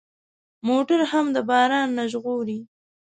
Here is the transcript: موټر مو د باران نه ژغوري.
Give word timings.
موټر 0.67 0.99
مو 1.23 1.33
د 1.35 1.37
باران 1.49 1.87
نه 1.97 2.03
ژغوري. 2.11 2.59